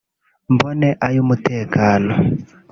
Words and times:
mbone 0.53 0.89
ay’umutekano 1.07 2.11